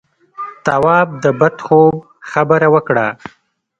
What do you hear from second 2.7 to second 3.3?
وکړه.